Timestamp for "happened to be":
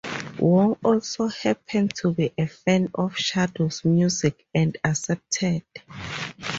1.27-2.33